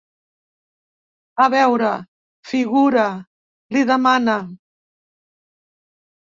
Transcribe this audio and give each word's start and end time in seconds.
A 1.45 1.47
veure, 1.55 1.91
figura 2.53 3.05
—li 3.77 3.87
demana—. 3.93 4.41